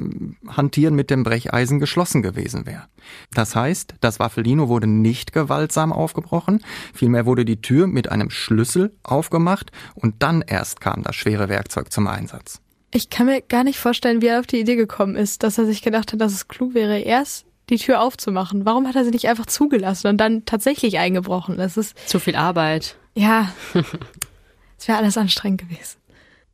[0.48, 2.84] Hantieren mit dem Brecheisen geschlossen gewesen wäre.
[3.32, 8.92] Das heißt, das Waffelino wurde nicht gewaltsam aufgebrochen, vielmehr wurde die Tür mit einem Schlüssel
[9.04, 12.60] aufgemacht und dann erst kam das schwere Werkzeug zum Einsatz.
[12.92, 15.66] Ich kann mir gar nicht vorstellen, wie er auf die Idee gekommen ist, dass er
[15.66, 18.64] sich gedacht hat, dass es klug wäre, erst die Tür aufzumachen.
[18.66, 21.56] Warum hat er sie nicht einfach zugelassen und dann tatsächlich eingebrochen?
[21.56, 22.96] Das ist zu viel Arbeit.
[23.14, 23.52] Ja,
[24.78, 25.98] es wäre alles anstrengend gewesen.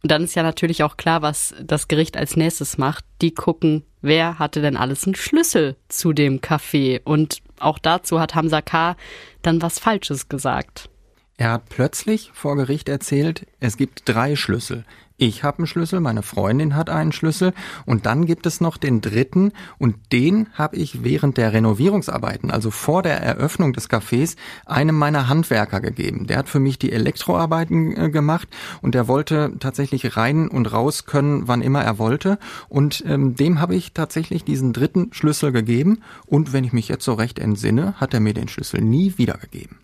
[0.03, 3.05] Und dann ist ja natürlich auch klar, was das Gericht als nächstes macht.
[3.23, 7.01] Die gucken, wer hatte denn alles einen Schlüssel zu dem Café.
[7.03, 8.97] Und auch dazu hat Hamza K.
[9.43, 10.91] dann was Falsches gesagt.
[11.39, 14.85] Er hat plötzlich vor Gericht erzählt, es gibt drei Schlüssel.
[15.19, 17.55] Ich habe einen Schlüssel, meine Freundin hat einen Schlüssel
[17.87, 22.71] und dann gibt es noch den dritten und den habe ich während der Renovierungsarbeiten, also
[22.71, 26.27] vor der Eröffnung des Cafés, einem meiner Handwerker gegeben.
[26.27, 28.49] Der hat für mich die Elektroarbeiten äh, gemacht
[28.83, 33.59] und der wollte tatsächlich rein und raus können, wann immer er wollte und ähm, dem
[33.59, 37.95] habe ich tatsächlich diesen dritten Schlüssel gegeben und wenn ich mich jetzt so recht entsinne,
[37.95, 39.79] hat er mir den Schlüssel nie wiedergegeben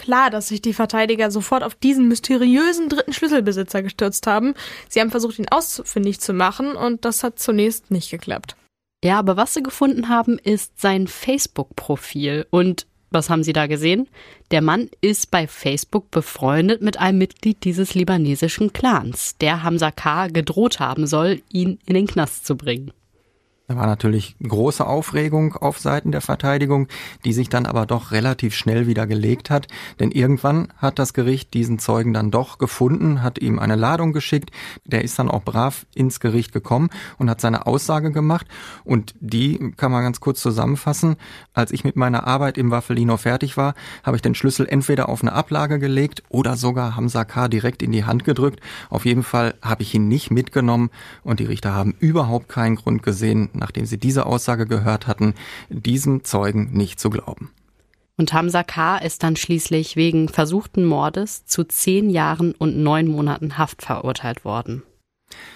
[0.00, 4.54] klar, dass sich die Verteidiger sofort auf diesen mysteriösen dritten Schlüsselbesitzer gestürzt haben.
[4.88, 8.56] Sie haben versucht, ihn ausfindig zu machen und das hat zunächst nicht geklappt.
[9.04, 12.46] Ja, aber was sie gefunden haben, ist sein Facebook-Profil.
[12.50, 14.08] Und was haben sie da gesehen?
[14.50, 20.28] Der Mann ist bei Facebook befreundet mit einem Mitglied dieses libanesischen Clans, der Hamza K.
[20.28, 22.92] gedroht haben soll, ihn in den Knast zu bringen.
[23.70, 26.88] Da war natürlich große Aufregung auf Seiten der Verteidigung,
[27.24, 29.68] die sich dann aber doch relativ schnell wieder gelegt hat,
[30.00, 34.50] denn irgendwann hat das Gericht diesen Zeugen dann doch gefunden, hat ihm eine Ladung geschickt,
[34.86, 38.48] der ist dann auch brav ins Gericht gekommen und hat seine Aussage gemacht
[38.82, 41.14] und die kann man ganz kurz zusammenfassen.
[41.54, 45.22] Als ich mit meiner Arbeit im Waffelino fertig war, habe ich den Schlüssel entweder auf
[45.22, 47.46] eine Ablage gelegt oder sogar Hamza K.
[47.46, 48.58] direkt in die Hand gedrückt.
[48.88, 50.90] Auf jeden Fall habe ich ihn nicht mitgenommen
[51.22, 55.34] und die Richter haben überhaupt keinen Grund gesehen, nachdem sie diese Aussage gehört hatten,
[55.68, 57.50] diesem Zeugen nicht zu glauben.
[58.16, 58.98] Und Hamza K.
[58.98, 64.82] ist dann schließlich wegen versuchten Mordes zu zehn Jahren und neun Monaten Haft verurteilt worden.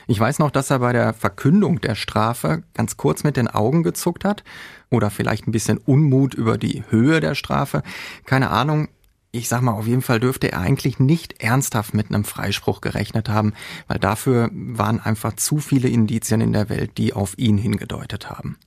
[0.07, 3.83] Ich weiß noch, dass er bei der Verkündung der Strafe ganz kurz mit den Augen
[3.83, 4.45] gezuckt hat
[4.91, 7.83] oder vielleicht ein bisschen Unmut über die Höhe der Strafe.
[8.25, 8.89] Keine Ahnung,
[9.35, 13.29] ich sag mal, auf jeden Fall dürfte er eigentlich nicht ernsthaft mit einem Freispruch gerechnet
[13.29, 13.53] haben,
[13.89, 18.59] weil dafür waren einfach zu viele Indizien in der Welt, die auf ihn hingedeutet haben.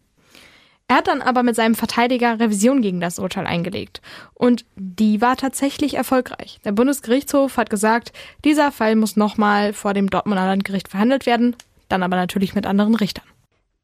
[0.89, 4.01] Er hat dann aber mit seinem Verteidiger Revision gegen das Urteil eingelegt.
[4.33, 6.59] Und die war tatsächlich erfolgreich.
[6.63, 8.13] Der Bundesgerichtshof hat gesagt,
[8.45, 11.55] dieser Fall muss nochmal vor dem Dortmunder Landgericht verhandelt werden,
[11.89, 13.25] dann aber natürlich mit anderen Richtern.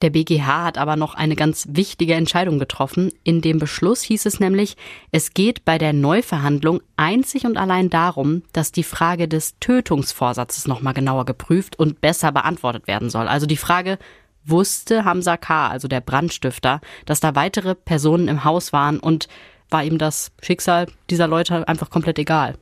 [0.03, 3.13] Der BGH hat aber noch eine ganz wichtige Entscheidung getroffen.
[3.23, 4.75] In dem Beschluss hieß es nämlich,
[5.11, 10.93] es geht bei der Neuverhandlung einzig und allein darum, dass die Frage des Tötungsvorsatzes nochmal
[10.93, 13.29] genauer geprüft und besser beantwortet werden soll.
[13.29, 13.97] Also die Frage,
[14.43, 19.29] wusste Hamza K., also der Brandstifter, dass da weitere Personen im Haus waren und
[19.69, 22.55] war ihm das Schicksal dieser Leute einfach komplett egal.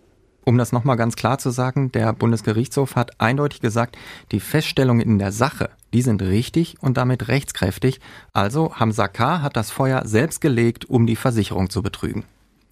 [0.43, 3.97] Um das nochmal ganz klar zu sagen, der Bundesgerichtshof hat eindeutig gesagt,
[4.31, 7.99] die Feststellungen in der Sache, die sind richtig und damit rechtskräftig.
[8.33, 9.41] Also Hamza K.
[9.41, 12.23] hat das Feuer selbst gelegt, um die Versicherung zu betrügen.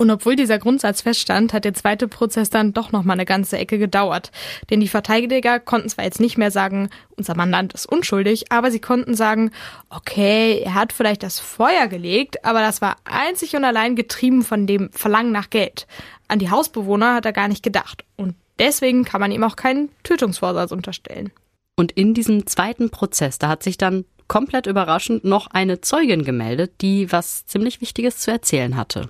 [0.02, 3.58] Und obwohl dieser Grundsatz feststand, hat der zweite Prozess dann doch noch mal eine ganze
[3.58, 4.32] Ecke gedauert.
[4.70, 8.80] Denn die Verteidiger konnten zwar jetzt nicht mehr sagen, unser Mandant ist unschuldig, aber sie
[8.80, 9.52] konnten sagen,
[9.90, 14.68] okay, er hat vielleicht das Feuer gelegt, aber das war einzig und allein getrieben von
[14.68, 15.86] dem Verlangen nach Geld.
[16.30, 18.06] An die Hausbewohner hat er gar nicht gedacht.
[18.16, 21.34] Und deswegen kann man ihm auch keinen Tötungsvorsatz unterstellen.
[21.76, 26.76] Und in diesem zweiten Prozess, da hat sich dann komplett überraschend noch eine Zeugin gemeldet,
[26.80, 29.10] die was ziemlich Wichtiges zu erzählen hatte.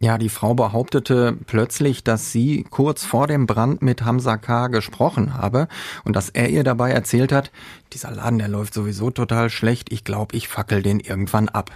[0.00, 4.66] Ja, die Frau behauptete plötzlich, dass sie kurz vor dem Brand mit Hamza K.
[4.66, 5.68] gesprochen habe
[6.04, 7.50] und dass er ihr dabei erzählt hat,
[7.92, 11.70] dieser Laden, der läuft sowieso total schlecht, ich glaube, ich fackel den irgendwann ab.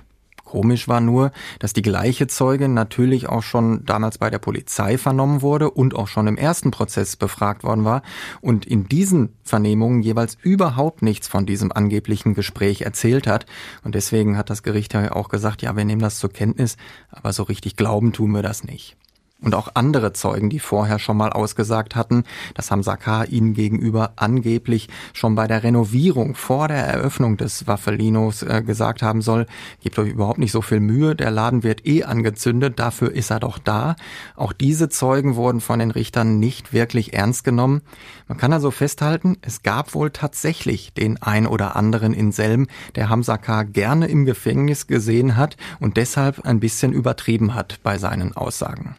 [0.48, 5.42] Komisch war nur, dass die gleiche Zeugin natürlich auch schon damals bei der Polizei vernommen
[5.42, 8.00] wurde und auch schon im ersten Prozess befragt worden war
[8.40, 13.44] und in diesen Vernehmungen jeweils überhaupt nichts von diesem angeblichen Gespräch erzählt hat.
[13.84, 16.78] Und deswegen hat das Gericht ja auch gesagt, ja, wir nehmen das zur Kenntnis,
[17.10, 18.96] aber so richtig glauben tun wir das nicht
[19.40, 22.24] und auch andere Zeugen, die vorher schon mal ausgesagt hatten,
[22.54, 23.24] dass Hamza K.
[23.24, 29.22] ihnen gegenüber angeblich schon bei der Renovierung vor der Eröffnung des Waffelinos äh, gesagt haben
[29.22, 29.46] soll,
[29.80, 33.38] gebt euch überhaupt nicht so viel Mühe, der Laden wird eh angezündet, dafür ist er
[33.38, 33.94] doch da.
[34.34, 37.82] Auch diese Zeugen wurden von den Richtern nicht wirklich ernst genommen.
[38.26, 43.08] Man kann also festhalten, es gab wohl tatsächlich den ein oder anderen in Selm, der
[43.08, 43.62] Hamza K.
[43.62, 48.96] gerne im Gefängnis gesehen hat und deshalb ein bisschen übertrieben hat bei seinen Aussagen.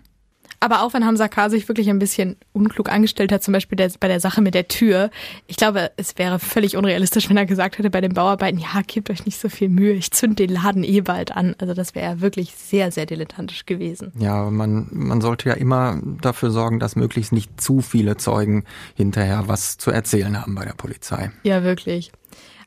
[0.59, 1.49] Aber auch wenn Hamza K.
[1.49, 4.67] sich wirklich ein bisschen unklug angestellt hat, zum Beispiel der, bei der Sache mit der
[4.67, 5.09] Tür,
[5.47, 9.09] ich glaube, es wäre völlig unrealistisch, wenn er gesagt hätte bei den Bauarbeiten, ja, gebt
[9.09, 11.55] euch nicht so viel Mühe, ich zünd den Laden eh bald an.
[11.59, 14.11] Also das wäre wirklich sehr, sehr dilettantisch gewesen.
[14.19, 19.43] Ja, man, man sollte ja immer dafür sorgen, dass möglichst nicht zu viele Zeugen hinterher
[19.47, 21.31] was zu erzählen haben bei der Polizei.
[21.43, 22.11] Ja, wirklich.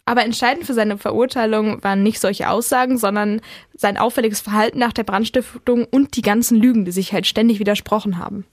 [0.05, 3.41] Aber entscheidend für seine Verurteilung waren nicht solche Aussagen, sondern
[3.75, 8.19] sein auffälliges Verhalten nach der Brandstiftung und die ganzen Lügen, die sich halt ständig widersprochen
[8.19, 8.45] haben.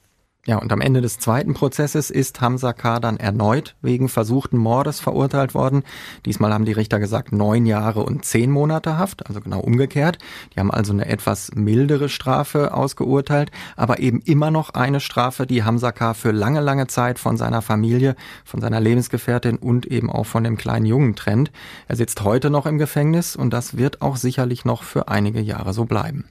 [0.46, 2.98] Ja, und am Ende des zweiten Prozesses ist Hamza K.
[2.98, 5.82] dann erneut wegen versuchten Mordes verurteilt worden.
[6.24, 10.16] Diesmal haben die Richter gesagt neun Jahre und zehn Monate Haft, also genau umgekehrt.
[10.54, 15.62] Die haben also eine etwas mildere Strafe ausgeurteilt, aber eben immer noch eine Strafe, die
[15.62, 16.14] Hamza K.
[16.14, 20.56] für lange, lange Zeit von seiner Familie, von seiner Lebensgefährtin und eben auch von dem
[20.56, 21.52] kleinen Jungen trennt.
[21.86, 25.74] Er sitzt heute noch im Gefängnis und das wird auch sicherlich noch für einige Jahre
[25.74, 26.24] so bleiben.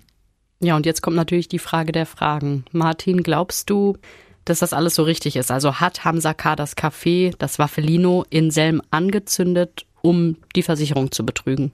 [0.62, 2.66] Ja, und jetzt kommt natürlich die Frage der Fragen.
[2.72, 3.98] Martin, glaubst du,
[4.44, 5.52] dass das alles so richtig ist?
[5.52, 6.56] Also hat Hamza K.
[6.56, 11.72] das Café, das Waffelino in Selm angezündet, um die Versicherung zu betrügen?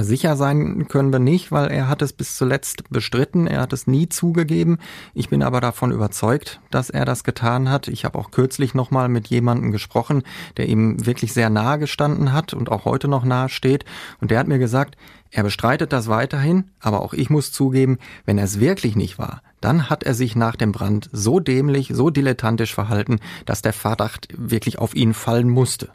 [0.00, 3.88] Sicher sein können wir nicht, weil er hat es bis zuletzt bestritten, er hat es
[3.88, 4.78] nie zugegeben.
[5.12, 7.88] Ich bin aber davon überzeugt, dass er das getan hat.
[7.88, 10.22] Ich habe auch kürzlich nochmal mit jemandem gesprochen,
[10.56, 13.84] der ihm wirklich sehr nahe gestanden hat und auch heute noch nahe steht.
[14.20, 14.96] Und der hat mir gesagt,
[15.32, 19.42] er bestreitet das weiterhin, aber auch ich muss zugeben, wenn er es wirklich nicht war,
[19.60, 24.28] dann hat er sich nach dem Brand so dämlich, so dilettantisch verhalten, dass der Verdacht
[24.32, 25.90] wirklich auf ihn fallen musste.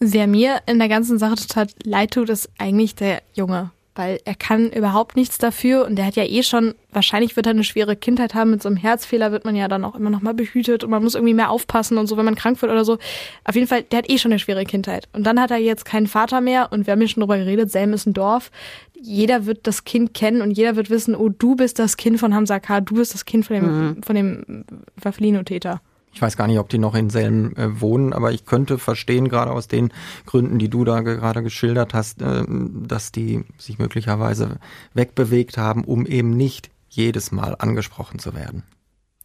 [0.00, 4.36] Wer mir in der ganzen Sache total leid tut, ist eigentlich der Junge, weil er
[4.36, 7.96] kann überhaupt nichts dafür und der hat ja eh schon, wahrscheinlich wird er eine schwere
[7.96, 10.84] Kindheit haben, mit so einem Herzfehler wird man ja dann auch immer noch mal behütet
[10.84, 12.98] und man muss irgendwie mehr aufpassen und so, wenn man krank wird oder so.
[13.44, 15.08] Auf jeden Fall, der hat eh schon eine schwere Kindheit.
[15.12, 17.72] Und dann hat er jetzt keinen Vater mehr und wir haben ja schon drüber geredet,
[17.72, 18.52] Selm ist ein Dorf.
[18.94, 22.34] Jeder wird das Kind kennen und jeder wird wissen, oh, du bist das Kind von
[22.34, 24.02] Hamza K., du bist das Kind von dem, mhm.
[24.04, 24.64] von dem
[25.02, 25.80] Waffelino-Täter.
[26.12, 29.28] Ich weiß gar nicht, ob die noch in Selm äh, wohnen, aber ich könnte verstehen,
[29.28, 29.92] gerade aus den
[30.26, 34.58] Gründen, die du da gerade geschildert hast, äh, dass die sich möglicherweise
[34.94, 38.64] wegbewegt haben, um eben nicht jedes Mal angesprochen zu werden.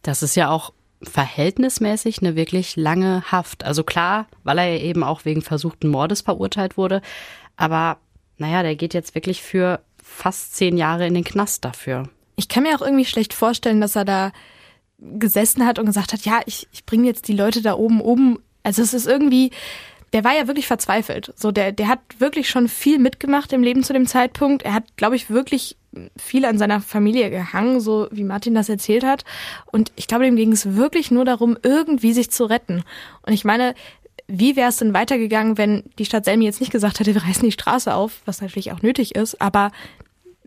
[0.02, 3.64] Das ist ja auch verhältnismäßig eine wirklich lange Haft.
[3.64, 7.02] Also klar, weil er ja eben auch wegen versuchten Mordes verurteilt wurde,
[7.56, 7.98] aber
[8.36, 12.08] naja, der geht jetzt wirklich für fast zehn Jahre in den Knast dafür.
[12.36, 14.32] Ich kann mir auch irgendwie schlecht vorstellen, dass er da
[14.98, 18.38] gesessen hat und gesagt hat, ja, ich, ich bringe jetzt die Leute da oben um.
[18.62, 19.50] Also es ist irgendwie,
[20.12, 21.32] der war ja wirklich verzweifelt.
[21.36, 24.62] So, der, der hat wirklich schon viel mitgemacht im Leben zu dem Zeitpunkt.
[24.62, 25.76] Er hat, glaube ich, wirklich
[26.16, 29.24] viel an seiner Familie gehangen, so wie Martin das erzählt hat.
[29.66, 32.84] Und ich glaube, dem ging es wirklich nur darum, irgendwie sich zu retten.
[33.22, 33.74] Und ich meine,
[34.26, 37.44] wie wäre es denn weitergegangen, wenn die Stadt Selmi jetzt nicht gesagt hätte, wir reißen
[37.44, 39.70] die Straße auf, was natürlich auch nötig ist, aber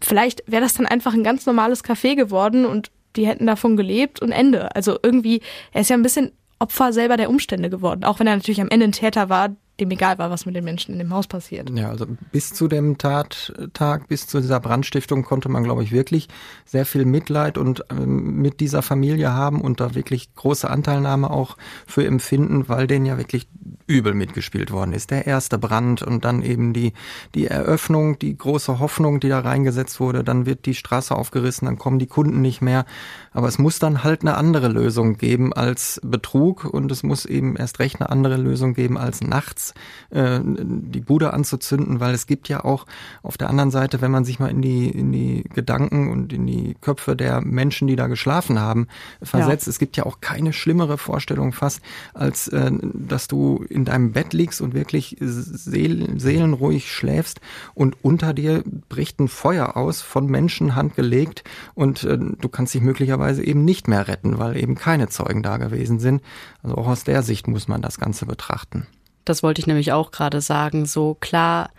[0.02, 4.22] vielleicht wäre das dann einfach ein ganz normales Café geworden und die hätten davon gelebt
[4.22, 4.74] und Ende.
[4.76, 5.42] Also irgendwie,
[5.74, 8.04] er ist ja ein bisschen Opfer selber der Umstände geworden.
[8.04, 10.64] Auch wenn er natürlich am Ende ein Täter war, dem egal war, was mit den
[10.64, 11.70] Menschen in dem Haus passiert.
[11.70, 16.28] Ja, also bis zu dem Tattag, bis zu dieser Brandstiftung konnte man, glaube ich, wirklich
[16.66, 21.58] sehr viel Mitleid und ähm, mit dieser Familie haben und da wirklich große Anteilnahme auch
[21.86, 23.48] für empfinden, weil denen ja wirklich
[23.86, 25.12] übel mitgespielt worden ist.
[25.12, 26.94] Der erste Brand und dann eben die,
[27.36, 31.78] die Eröffnung, die große Hoffnung, die da reingesetzt wurde, dann wird die Straße aufgerissen, dann
[31.78, 32.86] kommen die Kunden nicht mehr.
[33.32, 37.56] Aber es muss dann halt eine andere Lösung geben als Betrug und es muss eben
[37.56, 39.67] erst recht eine andere Lösung geben als nachts
[40.10, 42.86] äh, die Bude anzuzünden, weil es gibt ja auch
[43.24, 46.46] auf der anderen Seite, wenn man sich mal in die, in die Gedanken und in
[46.48, 48.88] die Köpfe der Menschen, die da geschlafen haben,
[49.22, 49.72] versetzt, ja.
[49.72, 51.82] es gibt ja auch keine schlimmere Vorstellung fast,
[52.14, 57.42] als äh, dass du in deinem Bett liegst und wirklich seel seelenruhig schläfst
[57.74, 62.82] und unter dir bricht ein Feuer aus, von Menschen handgelegt und äh, du kannst dich
[62.82, 66.22] möglicherweise eben nicht mehr retten, weil eben keine Zeugen da gewesen sind.
[66.64, 68.88] Also auch aus der Sicht muss man das Ganze betrachten.
[69.30, 70.86] Das wollte ich nämlich auch gerade sagen.
[70.86, 71.72] So klar,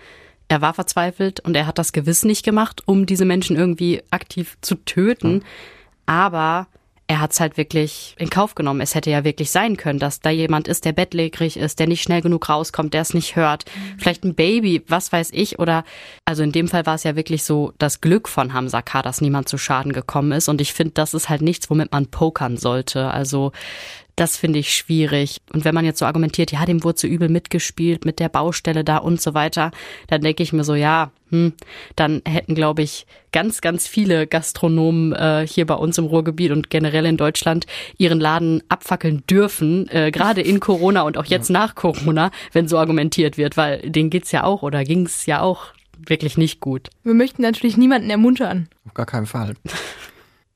[0.49, 4.57] er war verzweifelt und er hat das gewiss nicht gemacht, um diese Menschen irgendwie aktiv
[4.61, 5.45] zu töten.
[6.07, 6.67] Aber
[7.11, 8.83] er hat es halt wirklich in Kauf genommen.
[8.83, 12.03] Es hätte ja wirklich sein können, dass da jemand ist, der bettlägerig ist, der nicht
[12.03, 13.65] schnell genug rauskommt, der es nicht hört.
[13.65, 13.99] Mhm.
[13.99, 15.59] Vielleicht ein Baby, was weiß ich.
[15.59, 15.85] Oder
[16.27, 19.23] also in dem Fall war es ja wirklich so das Glück von Hamza K., dass
[19.23, 20.49] niemand zu Schaden gekommen ist.
[20.49, 23.11] Und ich finde, das ist halt nichts, womit man pokern sollte.
[23.11, 23.53] Also
[24.19, 25.41] das finde ich schwierig.
[25.53, 28.83] Und wenn man jetzt so argumentiert, ja, dem wurde so übel mitgespielt mit der Baustelle
[28.83, 29.71] da und so weiter,
[30.09, 31.53] dann denke ich mir so, ja, hm,
[31.95, 36.69] dann hätten, glaube ich, ganz, ganz viele Gastronomen äh, hier bei uns im Ruhrgebiet und
[36.69, 41.77] generell in Deutschland ihren Laden abfackeln dürfen, äh, gerade in Corona und auch jetzt nach
[41.77, 46.37] Corona, wenn so argumentiert wird, weil denen geht's ja auch oder ging's ja auch wirklich
[46.37, 46.89] nicht gut.
[47.05, 48.69] Wir möchten natürlich niemanden ermuntern.
[48.87, 49.55] Auf gar keinen Fall.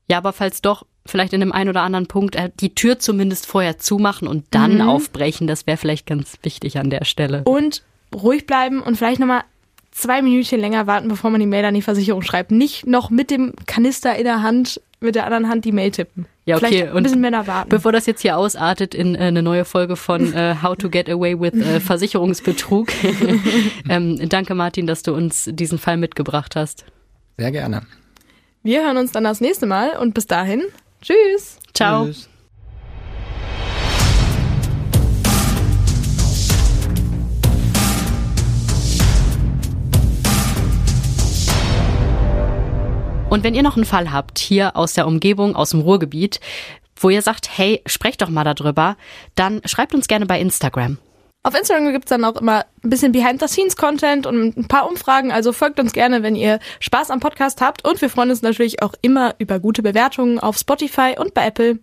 [0.09, 3.45] Ja, aber falls doch, vielleicht in dem einen oder anderen Punkt äh, die Tür zumindest
[3.45, 4.81] vorher zumachen und dann mhm.
[4.81, 7.43] aufbrechen, das wäre vielleicht ganz wichtig an der Stelle.
[7.43, 9.43] Und ruhig bleiben und vielleicht nochmal
[9.91, 12.51] zwei Minütchen länger warten, bevor man die Mail an die Versicherung schreibt.
[12.51, 16.25] Nicht noch mit dem Kanister in der Hand, mit der anderen Hand die Mail tippen.
[16.45, 16.67] Ja, okay.
[16.67, 17.69] Vielleicht ein bisschen mehr warten.
[17.69, 21.09] Bevor das jetzt hier ausartet in äh, eine neue Folge von äh, How to Get
[21.09, 22.89] Away with äh, Versicherungsbetrug.
[23.89, 26.85] ähm, danke, Martin, dass du uns diesen Fall mitgebracht hast.
[27.37, 27.83] Sehr gerne.
[28.63, 30.63] Wir hören uns dann das nächste Mal und bis dahin,
[31.03, 31.59] tschüss.
[31.73, 32.05] Ciao.
[32.05, 32.29] Tschüss.
[43.29, 46.39] Und wenn ihr noch einen Fall habt, hier aus der Umgebung, aus dem Ruhrgebiet,
[46.95, 48.95] wo ihr sagt, hey, sprecht doch mal darüber,
[49.33, 50.99] dann schreibt uns gerne bei Instagram.
[51.45, 55.33] Auf Instagram gibt's dann auch immer ein bisschen Behind-the-Scenes-Content und ein paar Umfragen.
[55.33, 57.85] Also folgt uns gerne, wenn ihr Spaß am Podcast habt.
[57.85, 61.79] Und wir freuen uns natürlich auch immer über gute Bewertungen auf Spotify und bei Apple.